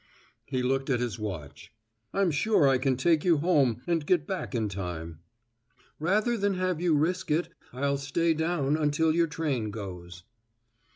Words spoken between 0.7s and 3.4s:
at his watch. "I'm sure I can take you